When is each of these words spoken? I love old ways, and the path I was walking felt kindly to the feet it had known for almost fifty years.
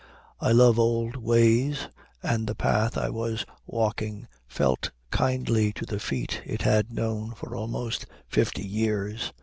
I 0.39 0.51
love 0.51 0.79
old 0.79 1.15
ways, 1.15 1.87
and 2.23 2.47
the 2.47 2.55
path 2.55 2.97
I 2.97 3.11
was 3.11 3.45
walking 3.67 4.27
felt 4.47 4.89
kindly 5.11 5.71
to 5.73 5.85
the 5.85 5.99
feet 5.99 6.41
it 6.43 6.63
had 6.63 6.91
known 6.91 7.35
for 7.35 7.55
almost 7.55 8.07
fifty 8.27 8.65
years. 8.65 9.31